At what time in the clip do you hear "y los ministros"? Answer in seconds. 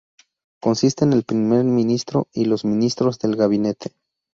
2.33-3.19